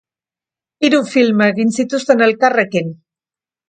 [0.87, 2.95] Hiru film egin zituzten elkarrekin.